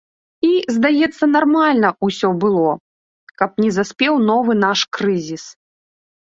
[0.45, 2.71] І, здаецца, нармальна ўсё было,
[3.43, 5.45] каб не заспеў новы наш крызіс.